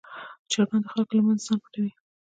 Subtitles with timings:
[0.51, 1.91] چرګان د خلکو له منځه ځان نه پټوي.